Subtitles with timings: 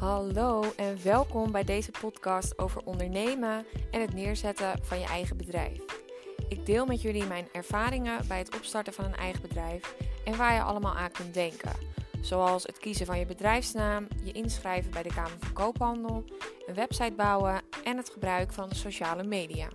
[0.00, 5.80] Hallo en welkom bij deze podcast over ondernemen en het neerzetten van je eigen bedrijf.
[6.48, 9.94] Ik deel met jullie mijn ervaringen bij het opstarten van een eigen bedrijf
[10.24, 11.72] en waar je allemaal aan kunt denken.
[12.20, 16.24] Zoals het kiezen van je bedrijfsnaam, je inschrijven bij de Kamer van Koophandel,
[16.66, 19.68] een website bouwen en het gebruik van sociale media.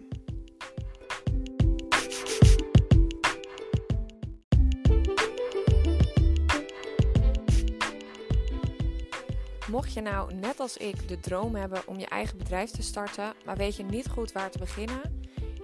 [9.72, 13.34] Mocht je nou net als ik de droom hebben om je eigen bedrijf te starten,
[13.46, 15.02] maar weet je niet goed waar te beginnen?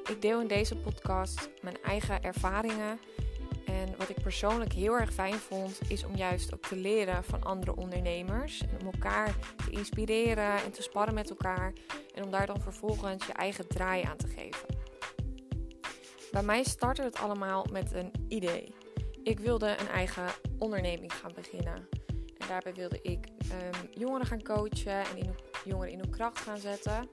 [0.09, 2.99] Ik deel in deze podcast mijn eigen ervaringen.
[3.65, 7.43] En wat ik persoonlijk heel erg fijn vond, is om juist ook te leren van
[7.43, 8.63] andere ondernemers.
[8.79, 9.35] Om elkaar
[9.65, 11.73] te inspireren en te sparren met elkaar.
[12.13, 14.67] En om daar dan vervolgens je eigen draai aan te geven.
[16.31, 18.73] Bij mij startte het allemaal met een idee.
[19.23, 20.27] Ik wilde een eigen
[20.57, 21.96] onderneming gaan beginnen
[22.47, 27.09] daarbij wilde ik um, jongeren gaan coachen en in, jongeren in hun kracht gaan zetten.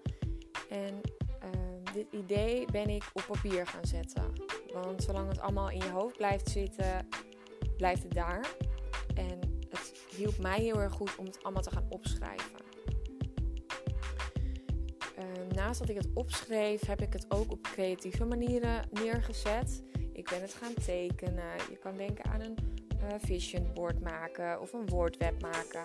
[0.68, 1.00] En
[1.44, 4.32] um, dit idee ben ik op papier gaan zetten.
[4.72, 7.08] Want zolang het allemaal in je hoofd blijft zitten,
[7.76, 8.46] blijft het daar.
[9.14, 12.62] En het hielp mij heel erg goed om het allemaal te gaan opschrijven.
[15.18, 19.82] Um, naast dat ik het opschreef, heb ik het ook op creatieve manieren neergezet.
[20.12, 21.56] Ik ben het gaan tekenen.
[21.70, 22.56] Je kan denken aan een
[23.02, 25.84] uh, vision board maken of een woordweb maken.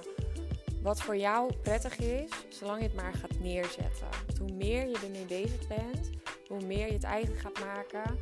[0.81, 4.07] Wat voor jou prettig is, zolang je het maar gaat neerzetten.
[4.39, 6.09] Hoe meer je ermee bezig bent,
[6.47, 8.19] hoe meer je het eigen gaat maken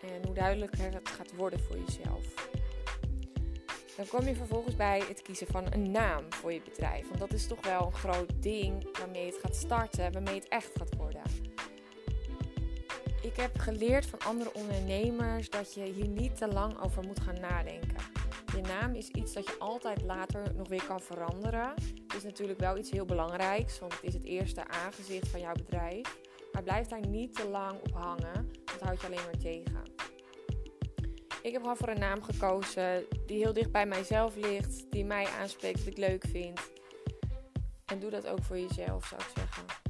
[0.00, 2.24] en hoe duidelijker het gaat worden voor jezelf.
[3.96, 7.08] Dan kom je vervolgens bij het kiezen van een naam voor je bedrijf.
[7.08, 10.70] Want dat is toch wel een groot ding waarmee het gaat starten, waarmee het echt
[10.76, 11.22] gaat worden.
[13.36, 17.40] Ik heb geleerd van andere ondernemers dat je hier niet te lang over moet gaan
[17.40, 17.96] nadenken.
[18.54, 21.74] Je naam is iets dat je altijd later nog weer kan veranderen.
[22.06, 25.52] Het is natuurlijk wel iets heel belangrijks, want het is het eerste aangezicht van jouw
[25.52, 26.18] bedrijf.
[26.52, 29.82] Maar blijf daar niet te lang op hangen, dat houdt je alleen maar tegen.
[31.42, 35.26] Ik heb gewoon voor een naam gekozen die heel dicht bij mijzelf ligt, die mij
[35.40, 36.60] aanspreekt, dat ik leuk vind.
[37.84, 39.85] En doe dat ook voor jezelf, zou ik zeggen.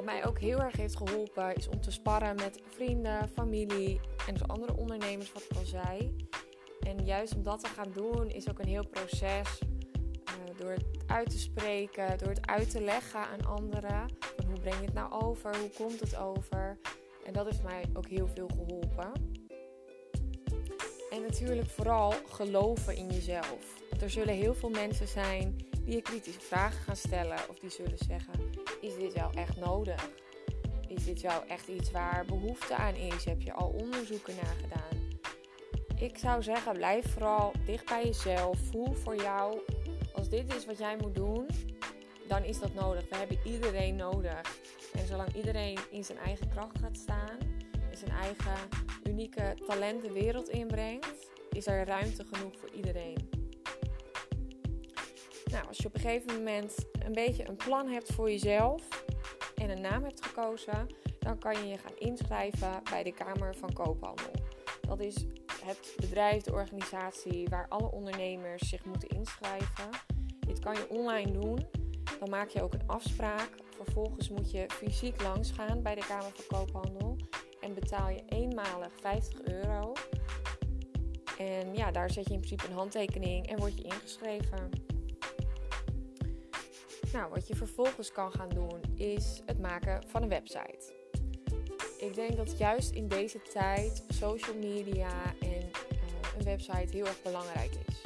[0.00, 4.34] Wat mij ook heel erg heeft geholpen is om te sparren met vrienden, familie en
[4.34, 6.16] dus andere ondernemers, wat ik al zei.
[6.80, 9.58] En juist om dat te gaan doen is ook een heel proces.
[9.60, 14.06] Uh, door het uit te spreken, door het uit te leggen aan anderen.
[14.46, 15.56] Hoe breng je het nou over?
[15.58, 16.78] Hoe komt het over?
[17.24, 19.12] En dat heeft mij ook heel veel geholpen.
[21.10, 23.82] En natuurlijk vooral geloven in jezelf.
[24.00, 27.38] Er zullen heel veel mensen zijn die je kritische vragen gaan stellen.
[27.48, 28.49] Of die zullen zeggen,
[28.80, 30.10] is dit wel echt nodig?
[30.88, 33.24] Is dit wel echt iets waar behoefte aan is?
[33.24, 35.08] Heb je al onderzoeken naar gedaan?
[36.00, 38.58] Ik zou zeggen, blijf vooral dicht bij jezelf.
[38.70, 39.58] Voel voor jou,
[40.12, 41.46] als dit is wat jij moet doen,
[42.28, 43.08] dan is dat nodig.
[43.08, 44.58] We hebben iedereen nodig.
[44.92, 47.38] En zolang iedereen in zijn eigen kracht gaat staan
[47.90, 48.68] en zijn eigen
[49.04, 53.39] unieke talent de wereld inbrengt, is er ruimte genoeg voor iedereen.
[55.50, 59.04] Nou, als je op een gegeven moment een beetje een plan hebt voor jezelf
[59.54, 60.86] en een naam hebt gekozen,
[61.18, 64.30] dan kan je je gaan inschrijven bij de Kamer van Koophandel.
[64.80, 65.26] Dat is
[65.64, 69.88] het bedrijf, de organisatie waar alle ondernemers zich moeten inschrijven.
[70.46, 71.66] Dit kan je online doen.
[72.18, 73.50] Dan maak je ook een afspraak.
[73.70, 77.16] Vervolgens moet je fysiek langsgaan bij de Kamer van Koophandel
[77.60, 79.92] en betaal je eenmalig 50 euro.
[81.38, 84.89] En ja, daar zet je in principe een handtekening en word je ingeschreven.
[87.12, 90.94] Nou, wat je vervolgens kan gaan doen is het maken van een website.
[91.98, 95.10] Ik denk dat juist in deze tijd social media
[95.40, 98.04] en uh, een website heel erg belangrijk is.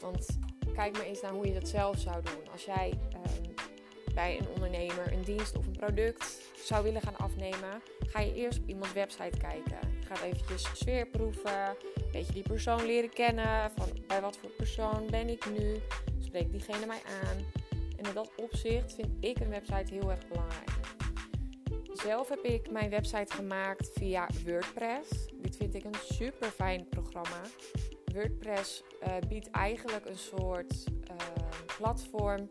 [0.00, 0.38] Want
[0.74, 2.52] kijk maar eens naar hoe je dat zelf zou doen.
[2.52, 3.54] Als jij um,
[4.14, 8.58] bij een ondernemer een dienst of een product zou willen gaan afnemen, ga je eerst
[8.58, 9.78] op iemands website kijken.
[10.00, 13.70] Je gaat eventjes sfeer proeven, een beetje die persoon leren kennen.
[13.76, 15.80] Van bij wat voor persoon ben ik nu?
[16.18, 17.57] Spreekt diegene mij aan?
[17.98, 20.70] En in dat opzicht vind ik een website heel erg belangrijk.
[21.92, 25.28] Zelf heb ik mijn website gemaakt via WordPress.
[25.34, 27.40] Dit vind ik een super fijn programma.
[28.12, 31.16] WordPress uh, biedt eigenlijk een soort uh,
[31.78, 32.46] platform.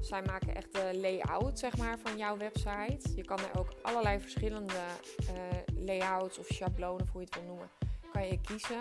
[0.00, 3.14] Zij maken echt de layout zeg maar, van jouw website.
[3.14, 4.74] Je kan er ook allerlei verschillende
[5.20, 7.70] uh, layouts of schablonen, of hoe je het wil noemen,
[8.12, 8.78] kan je kiezen.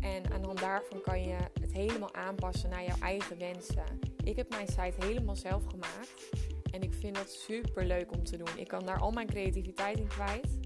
[0.00, 4.11] En aan de hand daarvan kan je het helemaal aanpassen naar jouw eigen wensen.
[4.24, 6.30] Ik heb mijn site helemaal zelf gemaakt.
[6.70, 8.58] En ik vind dat super leuk om te doen.
[8.58, 10.58] Ik kan daar al mijn creativiteit in kwijt.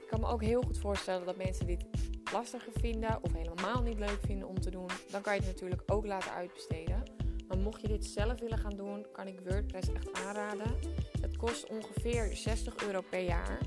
[0.00, 1.84] Ik kan me ook heel goed voorstellen dat mensen dit
[2.32, 4.88] lastiger vinden of helemaal niet leuk vinden om te doen.
[5.10, 7.02] Dan kan je het natuurlijk ook laten uitbesteden.
[7.48, 10.74] Maar mocht je dit zelf willen gaan doen, kan ik WordPress echt aanraden.
[11.20, 13.58] Het kost ongeveer 60 euro per jaar.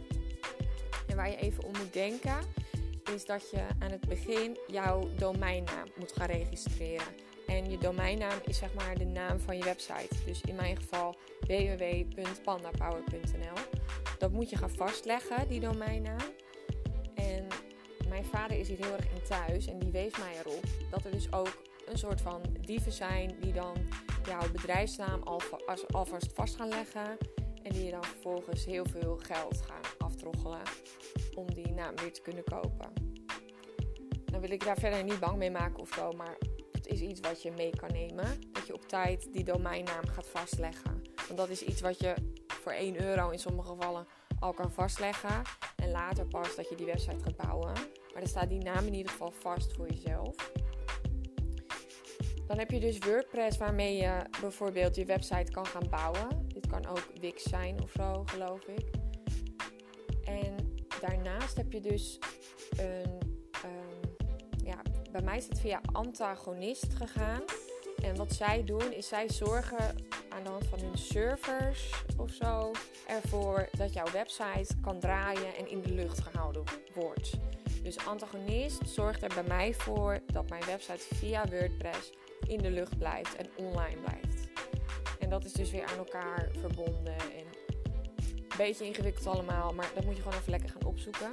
[1.07, 2.39] En waar je even om moet denken,
[3.13, 7.28] is dat je aan het begin jouw domeinnaam moet gaan registreren.
[7.49, 10.23] En je domeinnaam is zeg maar de naam van je website.
[10.25, 13.57] Dus in mijn geval www.pandapower.nl.
[14.17, 16.33] Dat moet je gaan vastleggen, die domeinnaam.
[17.15, 17.47] En
[18.07, 21.11] mijn vader is hier heel erg in thuis en die wees mij erop dat er
[21.11, 23.75] dus ook een soort van dieven zijn die dan
[24.25, 25.23] jouw bedrijfsnaam
[25.91, 27.17] alvast vast gaan leggen.
[27.63, 30.61] En die je dan vervolgens heel veel geld gaan aftroggelen
[31.35, 32.93] om die naam weer te kunnen kopen.
[34.25, 36.37] Dan wil ik daar verder niet bang mee maken of zo, maar
[36.89, 38.41] is iets wat je mee kan nemen.
[38.51, 41.01] Dat je op tijd die domeinnaam gaat vastleggen.
[41.15, 42.13] Want dat is iets wat je
[42.47, 44.07] voor 1 euro in sommige gevallen
[44.39, 45.41] al kan vastleggen.
[45.75, 47.73] En later pas dat je die website gaat bouwen.
[48.13, 50.51] Maar er staat die naam in ieder geval vast voor jezelf.
[52.47, 56.47] Dan heb je dus WordPress waarmee je bijvoorbeeld je website kan gaan bouwen.
[56.47, 58.89] Dit kan ook Wix zijn of zo, geloof ik.
[60.23, 60.55] En
[61.01, 62.19] daarnaast heb je dus
[62.77, 63.17] een.
[63.65, 64.17] Um,
[64.63, 67.41] ja, bij mij is het via Antagonist gegaan.
[68.03, 69.95] En wat zij doen is zij zorgen
[70.29, 72.71] aan de hand van hun servers of zo
[73.07, 76.63] ervoor dat jouw website kan draaien en in de lucht gehouden
[76.93, 77.31] wordt.
[77.83, 82.11] Dus Antagonist zorgt er bij mij voor dat mijn website via WordPress
[82.47, 84.47] in de lucht blijft en online blijft.
[85.19, 87.45] En dat is dus weer aan elkaar verbonden en
[88.27, 91.31] een beetje ingewikkeld allemaal, maar dat moet je gewoon even lekker gaan opzoeken.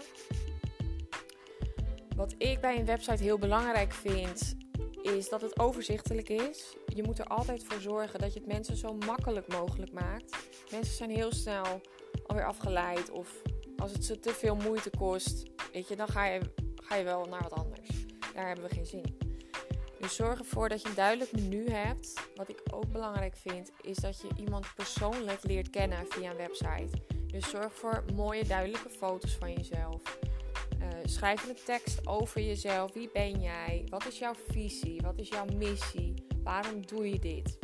[2.16, 4.56] Wat ik bij een website heel belangrijk vind,
[5.02, 6.76] is dat het overzichtelijk is.
[6.86, 10.36] Je moet er altijd voor zorgen dat je het mensen zo makkelijk mogelijk maakt.
[10.70, 11.80] Mensen zijn heel snel
[12.26, 13.42] alweer afgeleid of
[13.76, 16.40] als het ze te veel moeite kost, weet je, dan ga je,
[16.74, 17.88] ga je wel naar wat anders.
[18.34, 19.16] Daar hebben we geen zin in.
[20.00, 22.12] Dus zorg ervoor dat je een duidelijk menu hebt.
[22.34, 26.88] Wat ik ook belangrijk vind, is dat je iemand persoonlijk leert kennen via een website.
[27.26, 30.18] Dus zorg voor mooie, duidelijke foto's van jezelf.
[31.08, 32.93] Schrijf een tekst over jezelf.
[32.93, 33.85] Wie ben jij?
[33.88, 35.00] Wat is jouw visie?
[35.00, 36.14] Wat is jouw missie?
[36.43, 37.58] Waarom doe je dit?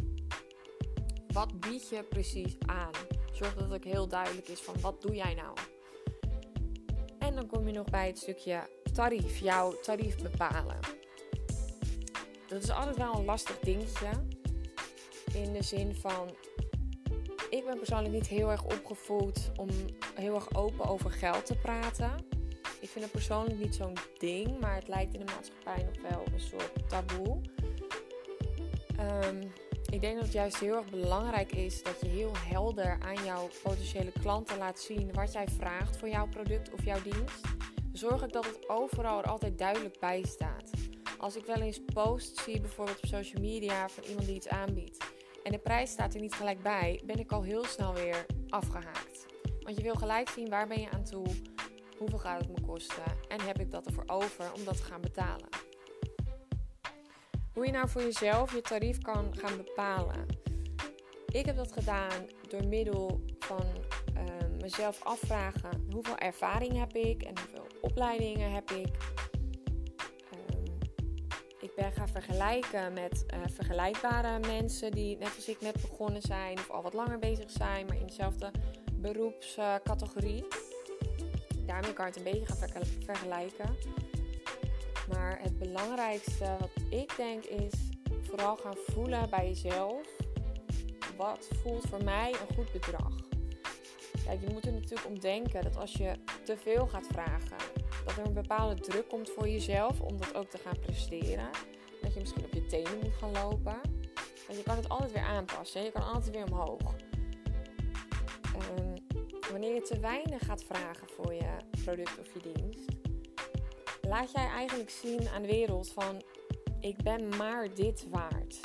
[1.32, 2.90] Wat bied je precies aan?
[3.32, 5.56] Zorg dat het heel duidelijk is van wat doe jij nou?
[7.18, 10.78] En dan kom je nog bij het stukje tarief, jouw tarief bepalen.
[12.46, 14.08] Dat is altijd wel een lastig dingetje.
[15.34, 16.36] In de zin van,
[17.50, 19.68] ik ben persoonlijk niet heel erg opgevoed om
[20.14, 22.31] heel erg open over geld te praten.
[22.82, 26.24] Ik vind het persoonlijk niet zo'n ding, maar het lijkt in de maatschappij nog wel
[26.32, 27.40] een soort taboe.
[29.00, 29.52] Um,
[29.90, 33.48] ik denk dat het juist heel erg belangrijk is dat je heel helder aan jouw
[33.62, 37.40] potentiële klanten laat zien wat jij vraagt voor jouw product of jouw dienst.
[37.92, 40.70] Zorg ik dat het overal er altijd duidelijk bij staat.
[41.18, 45.04] Als ik wel eens posts zie, bijvoorbeeld op social media, van iemand die iets aanbiedt
[45.42, 49.26] en de prijs staat er niet gelijk bij, ben ik al heel snel weer afgehaakt.
[49.60, 51.26] Want je wil gelijk zien waar ben je aan toe,
[52.02, 55.00] hoeveel gaat het me kosten en heb ik dat ervoor over om dat te gaan
[55.00, 55.48] betalen.
[57.52, 60.26] Hoe je nou voor jezelf je tarief kan gaan bepalen.
[61.26, 63.66] Ik heb dat gedaan door middel van
[64.16, 64.22] uh,
[64.60, 68.96] mezelf afvragen hoeveel ervaring heb ik en hoeveel opleidingen heb ik.
[70.34, 70.78] Um,
[71.60, 76.58] ik ben gaan vergelijken met uh, vergelijkbare mensen die net als ik net begonnen zijn
[76.58, 78.50] of al wat langer bezig zijn, maar in dezelfde
[78.92, 80.44] beroepscategorie.
[81.66, 83.76] Daarmee je het een beetje gaan vergelijken.
[85.08, 87.72] Maar het belangrijkste wat ik denk is
[88.22, 90.06] vooral gaan voelen bij jezelf.
[91.16, 93.14] Wat voelt voor mij een goed bedrag?
[94.24, 96.12] Kijk, je moet er natuurlijk om denken dat als je
[96.44, 97.56] te veel gaat vragen,
[98.04, 101.50] dat er een bepaalde druk komt voor jezelf om dat ook te gaan presteren.
[102.02, 103.80] Dat je misschien op je tenen moet gaan lopen.
[104.46, 105.82] Want je kan het altijd weer aanpassen.
[105.82, 106.94] Je kan altijd weer omhoog.
[109.52, 112.88] Wanneer je te weinig gaat vragen voor je product of je dienst,
[114.00, 116.22] laat jij eigenlijk zien aan de wereld van
[116.80, 118.60] ik ben maar dit waard.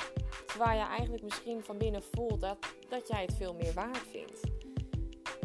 [0.46, 4.40] Terwijl je eigenlijk misschien van binnen voelt dat, dat jij het veel meer waard vindt.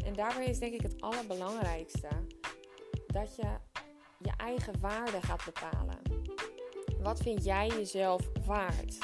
[0.05, 2.09] En daarbij is denk ik het allerbelangrijkste
[3.07, 3.57] dat je
[4.19, 6.01] je eigen waarde gaat bepalen.
[7.01, 8.97] Wat vind jij jezelf waard?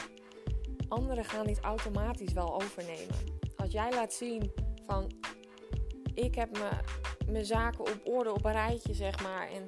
[0.87, 3.15] Anderen gaan dit automatisch wel overnemen.
[3.57, 4.51] Als jij laat zien
[4.85, 5.11] van
[6.19, 6.49] ik heb
[7.27, 9.63] mijn zaken op orde op een rijtje zeg maar en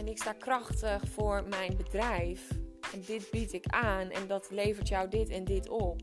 [0.00, 2.48] en ik sta krachtig voor mijn bedrijf
[2.92, 6.00] en dit bied ik aan en dat levert jou dit en dit op,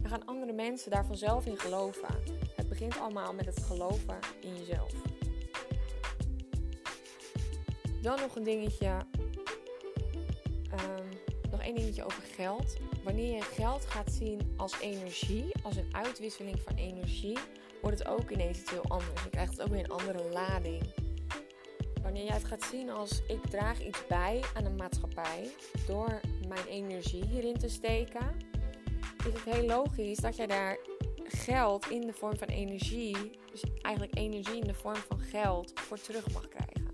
[0.00, 2.08] dan gaan andere mensen daar vanzelf in geloven.
[2.56, 4.92] Het begint allemaal met het geloven in jezelf.
[8.02, 8.96] Dan nog een dingetje.
[10.72, 11.08] Um,
[11.50, 12.76] nog één dingetje over geld.
[13.04, 17.38] Wanneer je geld gaat zien als energie, als een uitwisseling van energie,
[17.82, 19.22] wordt het ook ineens iets heel anders.
[19.22, 20.82] Je krijgt het ook weer een andere lading.
[22.02, 25.50] Wanneer jij het gaat zien als ik draag iets bij aan een maatschappij
[25.86, 28.36] door mijn energie hierin te steken,
[29.26, 30.78] is het heel logisch dat jij daar
[31.24, 33.16] geld in de vorm van energie,
[33.50, 36.92] dus eigenlijk energie in de vorm van geld, voor terug mag krijgen.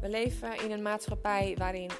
[0.00, 1.90] We leven in een maatschappij waarin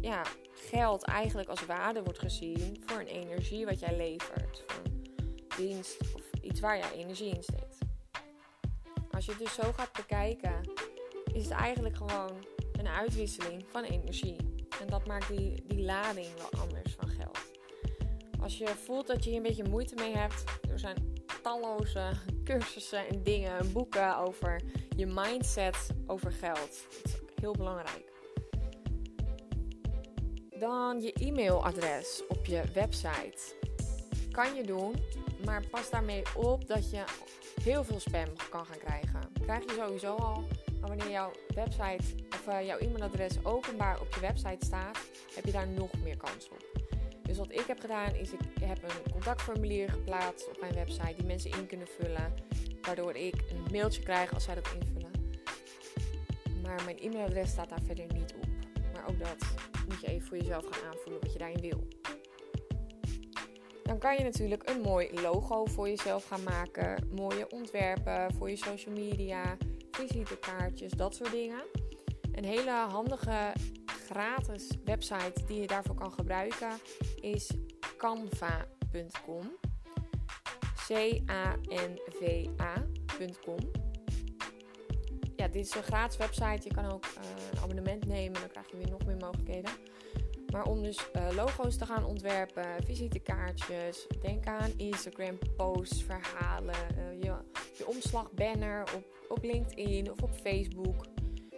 [0.00, 4.64] ja, geld eigenlijk als waarde wordt gezien voor een energie wat jij levert.
[4.66, 5.10] Voor een
[5.56, 6.21] dienst of
[6.62, 7.78] waar jij energie in steekt.
[9.10, 10.70] Als je het dus zo gaat bekijken,
[11.32, 12.30] is het eigenlijk gewoon
[12.72, 14.36] een uitwisseling van energie.
[14.80, 17.38] En dat maakt die, die lading wel anders van geld.
[18.40, 22.10] Als je voelt dat je hier een beetje moeite mee hebt, er zijn talloze
[22.44, 24.62] cursussen en dingen en boeken over
[24.96, 26.86] je mindset over geld.
[27.02, 28.12] Dat is heel belangrijk.
[30.58, 33.61] Dan je e-mailadres op je website.
[34.32, 34.94] Kan je doen,
[35.44, 37.04] maar pas daarmee op dat je
[37.62, 39.20] heel veel spam kan gaan krijgen.
[39.42, 40.44] Krijg je sowieso al,
[40.80, 44.98] maar wanneer jouw website of uh, jouw e-mailadres openbaar op je website staat,
[45.34, 46.80] heb je daar nog meer kans op.
[47.22, 51.26] Dus wat ik heb gedaan is, ik heb een contactformulier geplaatst op mijn website die
[51.26, 52.34] mensen in kunnen vullen,
[52.82, 55.10] waardoor ik een mailtje krijg als zij dat invullen.
[56.62, 58.48] Maar mijn e-mailadres staat daar verder niet op.
[58.92, 59.46] Maar ook dat
[59.88, 61.88] moet je even voor jezelf gaan aanvoelen wat je daarin wil.
[63.82, 67.08] Dan kan je natuurlijk een mooi logo voor jezelf gaan maken.
[67.14, 69.56] Mooie ontwerpen voor je social media,
[69.90, 71.62] visitekaartjes, dat soort dingen.
[72.32, 73.52] Een hele handige
[73.86, 76.70] gratis website die je daarvoor kan gebruiken
[77.20, 77.50] is
[77.96, 79.56] canva.com.
[80.86, 82.00] C-A-N-V-A.com.
[85.36, 86.68] Ja, dit is een gratis website.
[86.68, 87.12] Je kan ook uh,
[87.52, 89.70] een abonnement nemen, dan krijg je weer nog meer mogelijkheden.
[90.52, 97.22] Maar om dus uh, logo's te gaan ontwerpen, visitekaartjes, denk aan Instagram posts, verhalen, uh,
[97.22, 101.04] je, omslagbanner op, op LinkedIn of op Facebook.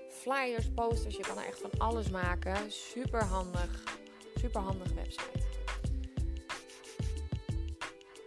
[0.09, 2.57] Flyers, posters, je kan er echt van alles maken.
[2.73, 3.83] Super handig,
[4.35, 5.43] super handige website.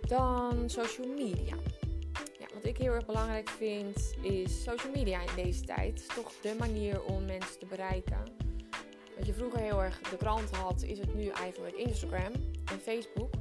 [0.07, 1.55] Dan social media.
[2.53, 6.05] Wat ik heel erg belangrijk vind is social media in deze tijd.
[6.15, 8.46] toch de manier om mensen te bereiken.
[9.17, 12.31] Wat je vroeger heel erg de krant had, is het nu eigenlijk Instagram
[12.65, 13.33] en Facebook.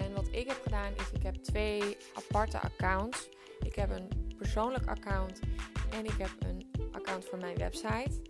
[0.00, 3.28] En wat ik heb gedaan is, ik heb twee aparte accounts.
[3.60, 5.40] Ik heb een persoonlijk account
[5.90, 8.22] en ik heb een account voor mijn website.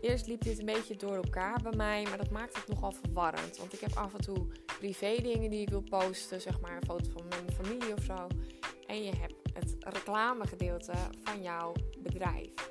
[0.00, 3.56] Eerst liep dit een beetje door elkaar bij mij, maar dat maakt het nogal verwarrend.
[3.56, 4.46] Want ik heb af en toe
[4.78, 8.26] privé dingen die ik wil posten, zeg maar een foto van mijn familie of zo.
[8.86, 10.92] En je hebt het reclamegedeelte
[11.24, 12.70] van jouw bedrijf.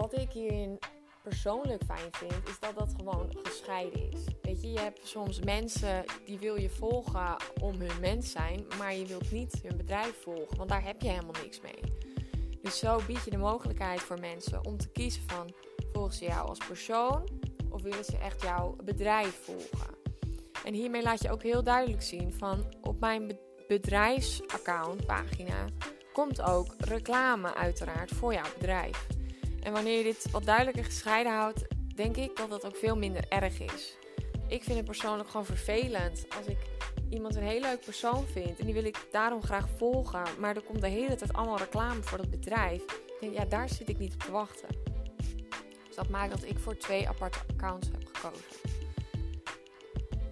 [0.00, 0.78] Wat ik hierin
[1.22, 4.24] persoonlijk fijn vind, is dat dat gewoon gescheiden is.
[4.42, 8.94] Weet je, je hebt soms mensen die wil je volgen om hun mens zijn, maar
[8.94, 11.80] je wilt niet hun bedrijf volgen, want daar heb je helemaal niks mee.
[12.62, 15.54] Dus zo bied je de mogelijkheid voor mensen om te kiezen van
[15.92, 17.28] volgen ze jou als persoon
[17.70, 19.94] of willen ze echt jouw bedrijf volgen.
[20.64, 23.38] En hiermee laat je ook heel duidelijk zien van op mijn
[23.68, 25.64] bedrijfsaccount pagina
[26.12, 29.18] komt ook reclame uiteraard voor jouw bedrijf.
[29.62, 31.64] En wanneer je dit wat duidelijker gescheiden houdt,
[31.94, 33.96] denk ik dat dat ook veel minder erg is.
[34.48, 36.58] Ik vind het persoonlijk gewoon vervelend als ik
[37.10, 40.62] iemand een heel leuk persoon vind en die wil ik daarom graag volgen, maar er
[40.62, 42.84] komt de hele tijd allemaal reclame voor dat bedrijf.
[43.20, 44.68] Denk, ja, daar zit ik niet op te wachten.
[45.86, 48.44] Dus dat maakt dat ik voor twee aparte accounts heb gekozen.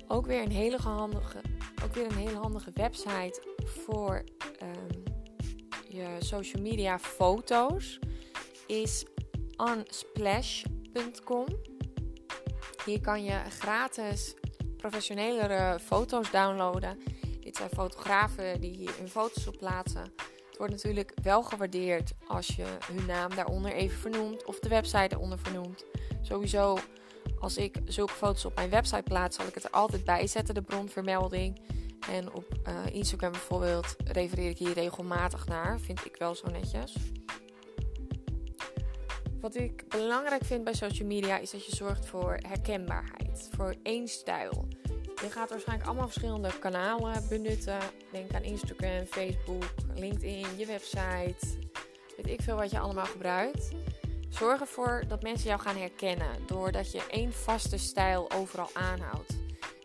[0.08, 1.40] Ook weer een hele handige,
[1.84, 4.24] ook weer een handige website voor
[4.62, 5.02] um,
[5.88, 7.98] je social media foto's
[8.66, 9.04] is
[9.58, 11.46] unsplash.com.
[12.84, 14.34] Hier kan je gratis
[14.76, 16.98] professionelere foto's downloaden.
[17.40, 20.12] Dit zijn fotografen die hier hun foto's op plaatsen.
[20.48, 25.14] Het wordt natuurlijk wel gewaardeerd als je hun naam daaronder even vernoemt of de website
[25.14, 25.84] eronder vernoemt.
[26.22, 26.78] Sowieso,
[27.38, 30.54] als ik zulke foto's op mijn website plaats, zal ik het er altijd bij zetten,
[30.54, 31.60] de bronvermelding.
[32.10, 35.80] En op uh, Instagram bijvoorbeeld refereer ik hier regelmatig naar.
[35.80, 36.94] Vind ik wel zo netjes.
[39.40, 44.08] Wat ik belangrijk vind bij social media is dat je zorgt voor herkenbaarheid, voor één
[44.08, 44.68] stijl.
[45.22, 47.78] Je gaat waarschijnlijk allemaal verschillende kanalen benutten.
[48.12, 49.64] Denk aan Instagram, Facebook,
[49.94, 51.46] LinkedIn, je website.
[52.16, 53.68] Weet ik veel wat je allemaal gebruikt.
[54.28, 59.36] Zorg ervoor dat mensen jou gaan herkennen doordat je één vaste stijl overal aanhoudt.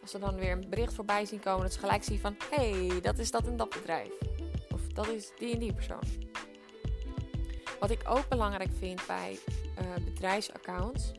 [0.01, 2.99] Als ze dan weer een bericht voorbij zien komen, dat ze gelijk zien van: hey,
[3.01, 4.11] dat is dat en dat bedrijf.
[4.73, 6.32] Of dat is die en die persoon.
[7.83, 9.39] Wat ik ook belangrijk vind bij
[9.79, 11.11] uh, bedrijfsaccounts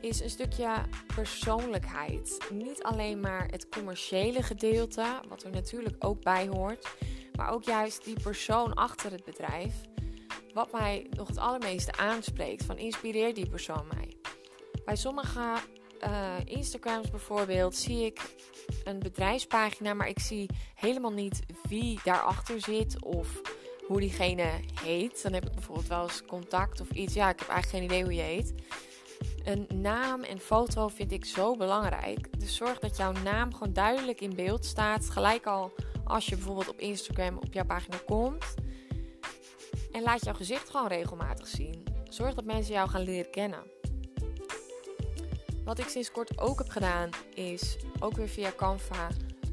[0.00, 0.74] is een stukje
[1.14, 2.38] persoonlijkheid.
[2.52, 6.88] Niet alleen maar het commerciële gedeelte, wat er natuurlijk ook bij hoort,
[7.36, 9.74] maar ook juist die persoon achter het bedrijf.
[10.54, 14.16] Wat mij nog het allermeeste aanspreekt, van inspireert die persoon mij.
[14.84, 15.54] Bij sommige
[16.04, 18.34] uh, Instagrams bijvoorbeeld zie ik
[18.84, 23.49] een bedrijfspagina, maar ik zie helemaal niet wie daarachter zit of
[23.90, 24.50] hoe diegene
[24.82, 25.22] heet.
[25.22, 27.14] Dan heb ik bijvoorbeeld wel eens contact of iets.
[27.14, 28.54] Ja, ik heb eigenlijk geen idee hoe je heet.
[29.44, 32.40] Een naam en foto vind ik zo belangrijk.
[32.40, 35.10] Dus zorg dat jouw naam gewoon duidelijk in beeld staat.
[35.10, 35.72] Gelijk al
[36.04, 38.54] als je bijvoorbeeld op Instagram op jouw pagina komt.
[39.92, 41.84] En laat jouw gezicht gewoon regelmatig zien.
[42.08, 43.62] Zorg dat mensen jou gaan leren kennen.
[45.64, 49.08] Wat ik sinds kort ook heb gedaan, is ook weer via Canva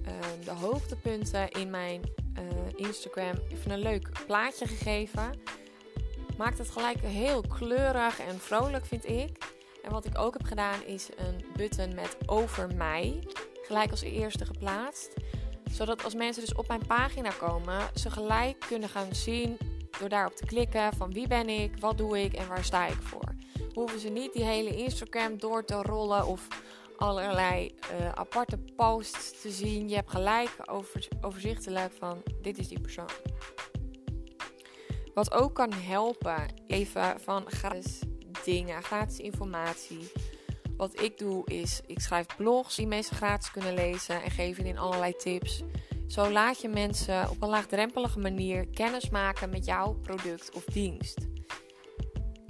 [0.08, 0.14] uh,
[0.44, 2.02] de hoogtepunten in mijn
[2.76, 5.32] Instagram even een leuk plaatje gegeven.
[6.38, 9.38] Maakt het gelijk heel kleurig en vrolijk, vind ik.
[9.84, 13.24] En wat ik ook heb gedaan, is een button met over mij.
[13.62, 15.14] Gelijk als eerste geplaatst.
[15.72, 19.58] Zodat als mensen dus op mijn pagina komen, ze gelijk kunnen gaan zien
[20.00, 23.02] door daarop te klikken van wie ben ik, wat doe ik en waar sta ik
[23.02, 23.36] voor
[23.78, 26.48] hoeven ze niet die hele Instagram door te rollen of
[26.98, 29.90] allerlei uh, aparte posts te zien.
[29.90, 33.10] Je hebt gelijk over, overzichtelijk van dit is die persoon.
[35.14, 38.00] Wat ook kan helpen, even van gratis
[38.44, 40.12] dingen, gratis informatie.
[40.78, 44.78] Wat ik doe is, ik schrijf blogs die mensen gratis kunnen lezen en geven in
[44.78, 45.64] allerlei tips.
[46.08, 51.37] Zo laat je mensen op een laagdrempelige manier kennis maken met jouw product of dienst.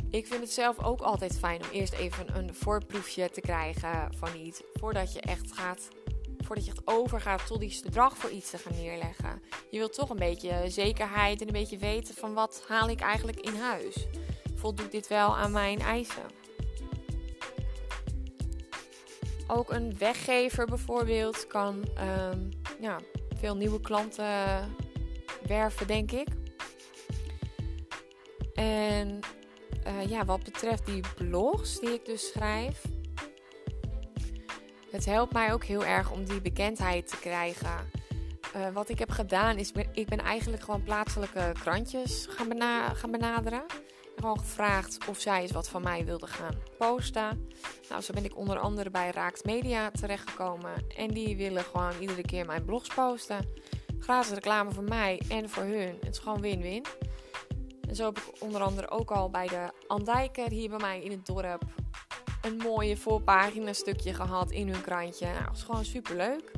[0.10, 4.30] Ik vind het zelf ook altijd fijn om eerst even een voorproefje te krijgen van
[4.36, 4.62] iets.
[4.74, 5.88] Voordat je echt gaat.
[6.38, 9.42] Voordat je echt overgaat tot iets bedrag voor iets te gaan neerleggen.
[9.70, 13.40] Je wilt toch een beetje zekerheid en een beetje weten van wat haal ik eigenlijk
[13.40, 14.08] in huis.
[14.56, 16.24] Voldoet dit wel aan mijn eisen?
[19.48, 21.88] Ook een weggever bijvoorbeeld kan
[22.32, 23.00] um, ja,
[23.36, 24.76] veel nieuwe klanten
[25.48, 26.28] werven, denk ik.
[28.54, 29.20] En
[29.88, 32.82] uh, ja, wat betreft die blogs die ik dus schrijf.
[34.91, 37.89] Het helpt mij ook heel erg om die bekendheid te krijgen.
[38.56, 43.12] Uh, wat ik heb gedaan is, ik ben eigenlijk gewoon plaatselijke krantjes gaan, bena gaan
[43.12, 43.63] benaderen.
[44.15, 47.50] En gewoon gevraagd of zij eens wat van mij wilden gaan posten.
[47.89, 50.73] Nou, zo ben ik onder andere bij Raakt Media terechtgekomen.
[50.97, 53.45] En die willen gewoon iedere keer mijn blogs posten.
[54.00, 55.97] Gratis reclame voor mij en voor hun.
[56.04, 56.86] Het is gewoon win-win.
[57.88, 61.12] En zo heb ik onder andere ook al bij de Andijker hier bij mij in
[61.12, 61.63] het dorp
[62.41, 65.26] een mooie voorpagina stukje gehad in hun krantje.
[65.26, 66.52] Nou, dat is gewoon super leuk.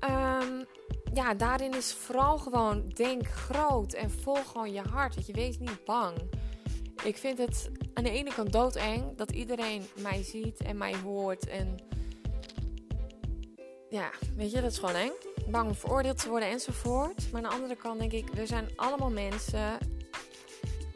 [0.00, 0.64] Ehm,
[1.12, 5.14] ja, daarin is vooral gewoon denk groot en volg gewoon je hart.
[5.14, 6.18] Dat je wees niet bang.
[7.04, 11.46] Ik vind het aan de ene kant doodeng dat iedereen mij ziet en mij hoort.
[11.48, 11.76] En
[13.90, 15.12] ja, weet je, dat is gewoon eng
[15.50, 17.32] bang om veroordeeld te worden enzovoort.
[17.32, 19.78] Maar aan de andere kant denk ik, we zijn allemaal mensen.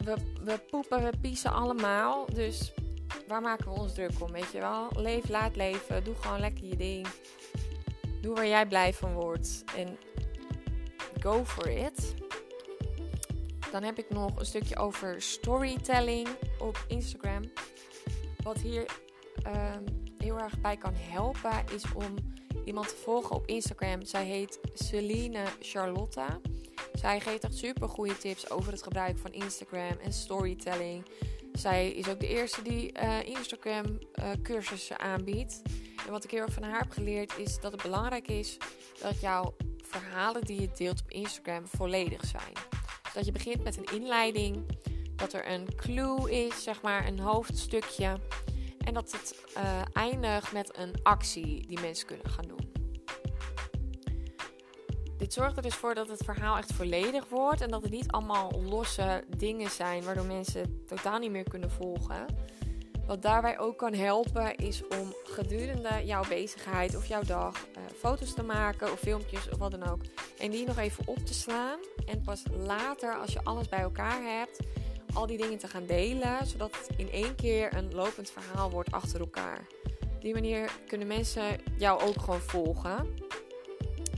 [0.05, 2.27] We, we poepen, we piezen allemaal.
[2.33, 2.73] Dus
[3.27, 4.89] waar maken we ons druk om, weet je wel?
[4.97, 6.05] Leef, laat leven.
[6.05, 7.07] Doe gewoon lekker je ding.
[8.21, 9.65] Doe waar jij blij van wordt.
[9.77, 9.99] En
[11.21, 12.15] go for it.
[13.71, 17.43] Dan heb ik nog een stukje over storytelling op Instagram.
[18.43, 18.87] Wat hier
[19.43, 19.83] ehm,
[20.19, 22.15] heel erg bij kan helpen is om
[22.65, 24.05] iemand te volgen op Instagram.
[24.05, 26.41] Zij heet Celine Charlotta.
[26.93, 31.05] Zij geeft echt super goede tips over het gebruik van Instagram en storytelling.
[31.53, 35.63] Zij is ook de eerste die uh, Instagram uh, cursussen aanbiedt.
[36.07, 38.57] En wat ik heel erg van haar heb geleerd is dat het belangrijk is
[39.01, 42.53] dat jouw verhalen die je deelt op Instagram volledig zijn.
[43.15, 44.65] Dat je begint met een inleiding,
[45.17, 48.19] dat er een clue is, zeg maar een hoofdstukje.
[48.85, 52.73] En dat het uh, eindigt met een actie die mensen kunnen gaan doen.
[55.19, 58.11] Dit zorgt er dus voor dat het verhaal echt volledig wordt en dat het niet
[58.11, 62.27] allemaal losse dingen zijn waardoor mensen totaal niet meer kunnen volgen.
[63.07, 68.35] Wat daarbij ook kan helpen is om gedurende jouw bezigheid of jouw dag uh, foto's
[68.35, 70.01] te maken of filmpjes of wat dan ook.
[70.39, 71.79] En die nog even op te slaan.
[72.07, 74.59] En pas later, als je alles bij elkaar hebt,
[75.15, 78.91] al die dingen te gaan delen, zodat het in één keer een lopend verhaal wordt
[78.91, 79.67] achter elkaar.
[80.15, 83.09] Op die manier kunnen mensen jou ook gewoon volgen.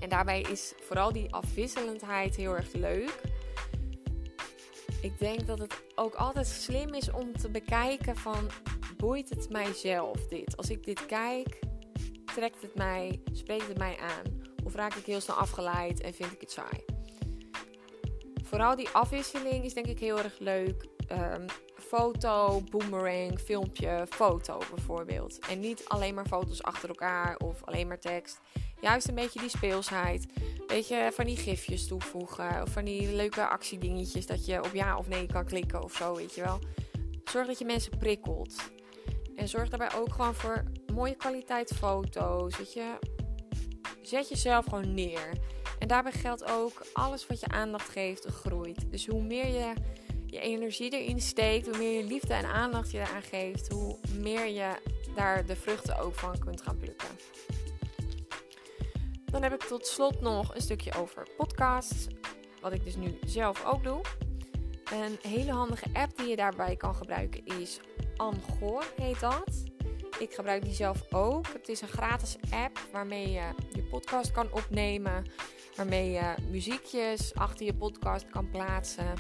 [0.01, 3.21] En daarbij is vooral die afwisselendheid heel erg leuk.
[5.01, 8.51] Ik denk dat het ook altijd slim is om te bekijken van
[8.97, 10.57] boeit het mijzelf dit?
[10.57, 11.59] Als ik dit kijk,
[12.35, 14.43] trekt het mij, spreekt het mij aan?
[14.65, 16.94] Of raak ik heel snel afgeleid en vind ik het saai?
[18.55, 20.87] Vooral die afwisseling is denk ik heel erg leuk.
[21.13, 25.39] Um, foto, boomerang, filmpje, foto bijvoorbeeld.
[25.39, 28.41] En niet alleen maar foto's achter elkaar of alleen maar tekst.
[28.81, 30.27] Juist een beetje die speelsheid.
[30.37, 32.63] Een beetje van die gifjes toevoegen.
[32.63, 36.15] Of van die leuke actiedingetjes dat je op ja of nee kan klikken of zo,
[36.15, 36.59] weet je wel.
[37.25, 38.55] Zorg dat je mensen prikkelt.
[39.37, 42.57] En zorg daarbij ook gewoon voor mooie kwaliteit foto's.
[42.57, 42.99] Weet je.
[44.03, 45.33] Zet jezelf gewoon neer.
[45.85, 48.91] En daarbij geldt ook, alles wat je aandacht geeft, groeit.
[48.91, 49.73] Dus hoe meer je
[50.27, 54.47] je energie erin steekt, hoe meer je liefde en aandacht je eraan geeft, hoe meer
[54.47, 54.71] je
[55.15, 57.09] daar de vruchten ook van kunt gaan plukken.
[59.25, 62.07] Dan heb ik tot slot nog een stukje over podcasts,
[62.61, 64.01] wat ik dus nu zelf ook doe.
[64.93, 67.81] Een hele handige app die je daarbij kan gebruiken is
[68.17, 69.74] Angor, heet dat.
[70.19, 71.47] Ik gebruik die zelf ook.
[71.53, 75.25] Het is een gratis app waarmee je je podcast kan opnemen,
[75.77, 79.15] waarmee je muziekjes achter je podcast kan plaatsen.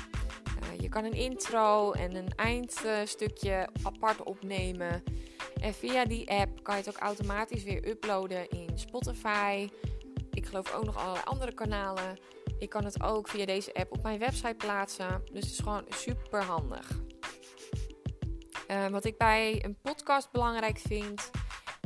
[0.62, 5.02] Uh, je kan een intro en een eindstukje apart opnemen.
[5.60, 9.68] En via die app kan je het ook automatisch weer uploaden in Spotify.
[10.30, 12.18] Ik geloof ook nog allerlei andere kanalen.
[12.58, 15.22] Ik kan het ook via deze app op mijn website plaatsen.
[15.32, 17.02] Dus het is gewoon super handig.
[18.74, 21.30] Uh, wat ik bij een podcast belangrijk vind,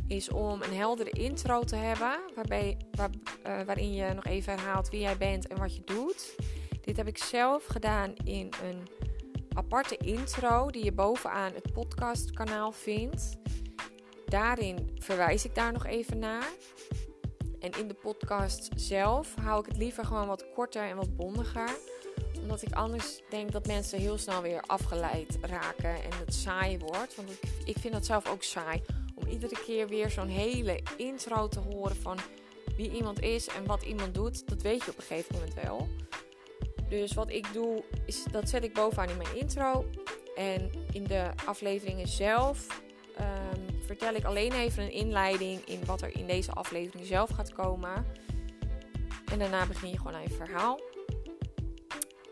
[0.07, 2.18] is om een heldere intro te hebben.
[2.35, 3.11] Waarbij, waar,
[3.46, 6.37] uh, waarin je nog even herhaalt wie jij bent en wat je doet.
[6.81, 8.88] Dit heb ik zelf gedaan in een
[9.53, 13.37] aparte intro die je bovenaan het podcastkanaal vindt.
[14.27, 16.53] Daarin verwijs ik daar nog even naar.
[17.61, 21.70] En in de podcast zelf hou ik het liever gewoon wat korter en wat bondiger.
[22.49, 27.15] Omdat ik anders denk dat mensen heel snel weer afgeleid raken en het saai wordt.
[27.15, 28.83] Want ik, ik vind dat zelf ook saai.
[29.15, 32.19] Om iedere keer weer zo'n hele intro te horen van
[32.77, 34.49] wie iemand is en wat iemand doet.
[34.49, 35.89] Dat weet je op een gegeven moment wel.
[36.89, 39.85] Dus wat ik doe, is dat zet ik bovenaan in mijn intro.
[40.37, 42.83] En in de afleveringen zelf
[43.21, 47.53] um, vertel ik alleen even een inleiding in wat er in deze aflevering zelf gaat
[47.53, 48.07] komen.
[49.33, 50.81] En daarna begin je gewoon aan je verhaal.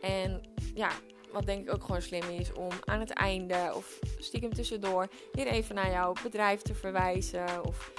[0.06, 0.40] En
[0.74, 0.90] ja,
[1.32, 5.46] wat denk ik ook gewoon slim is om aan het einde of stiekem tussendoor weer
[5.46, 7.92] even naar jouw bedrijf te verwijzen of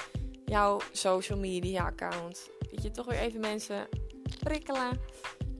[0.46, 2.50] jouw social media account.
[2.72, 3.88] Dat je toch weer even mensen
[4.44, 5.00] prikkelen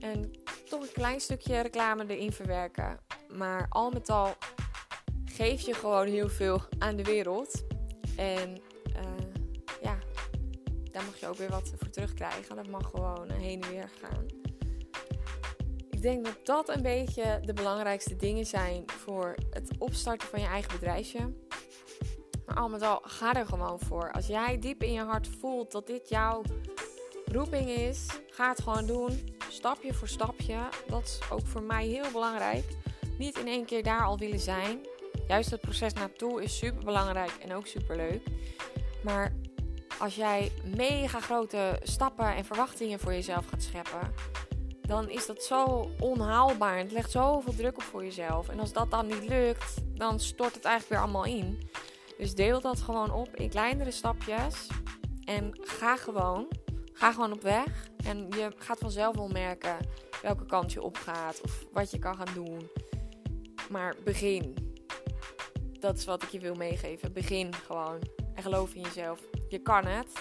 [0.00, 0.30] en
[0.68, 3.00] toch een klein stukje reclame erin verwerken.
[3.36, 4.34] Maar al met al
[5.24, 7.64] geef je gewoon heel veel aan de wereld.
[8.16, 8.60] En
[8.96, 9.42] uh,
[9.82, 9.98] ja,
[10.90, 12.56] daar mag je ook weer wat voor terugkrijgen.
[12.56, 14.26] Dat mag gewoon heen en weer gaan.
[15.98, 20.46] Ik denk dat dat een beetje de belangrijkste dingen zijn voor het opstarten van je
[20.46, 21.32] eigen bedrijfje.
[22.46, 24.12] Maar al met al, ga er gewoon voor.
[24.12, 26.42] Als jij diep in je hart voelt dat dit jouw
[27.24, 29.36] roeping is, ga het gewoon doen.
[29.48, 30.58] Stapje voor stapje.
[30.88, 32.64] Dat is ook voor mij heel belangrijk.
[33.18, 34.78] Niet in één keer daar al willen zijn.
[35.28, 38.22] Juist het proces naartoe is super belangrijk en ook super leuk.
[39.02, 39.32] Maar
[39.98, 44.12] als jij mega grote stappen en verwachtingen voor jezelf gaat scheppen,
[44.88, 46.78] dan is dat zo onhaalbaar.
[46.78, 48.48] Het legt zoveel druk op voor jezelf.
[48.48, 51.70] En als dat dan niet lukt, dan stort het eigenlijk weer allemaal in.
[52.18, 54.66] Dus deel dat gewoon op in kleinere stapjes.
[55.24, 56.48] En ga gewoon.
[56.92, 57.88] Ga gewoon op weg.
[58.04, 59.76] En je gaat vanzelf wel merken
[60.22, 62.70] welke kant je opgaat of wat je kan gaan doen.
[63.70, 64.54] Maar begin.
[65.80, 67.12] Dat is wat ik je wil meegeven.
[67.12, 67.98] Begin gewoon.
[68.34, 69.20] En geloof in jezelf.
[69.48, 70.12] Je kan het.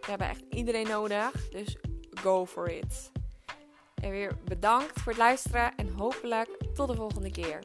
[0.00, 1.48] We hebben echt iedereen nodig.
[1.48, 1.76] Dus
[2.10, 3.14] go for it.
[4.06, 7.62] En weer bedankt voor het luisteren en hopelijk tot de volgende keer.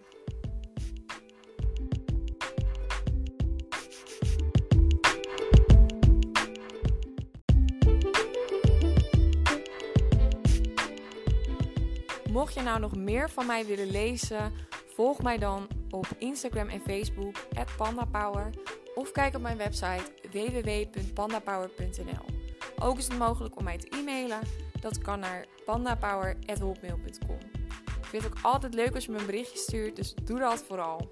[12.32, 14.52] Mocht je nou nog meer van mij willen lezen,
[14.96, 17.36] volg mij dan op Instagram en Facebook
[17.78, 18.50] @pandapower
[18.96, 22.26] of kijk op mijn website www.pandapower.nl.
[22.80, 24.40] Ook is het mogelijk om mij te e-mailen.
[24.82, 27.40] Dat kan naar pandapower.hotmail.com.
[28.00, 30.64] Ik vind het ook altijd leuk als je me een berichtje stuurt, dus doe dat
[30.68, 31.12] vooral.